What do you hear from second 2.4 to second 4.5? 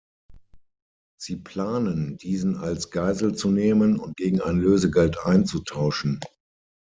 als Geisel zu nehmen und gegen